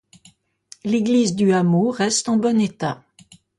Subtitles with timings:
[0.83, 3.03] L'église du hameau reste en bon état.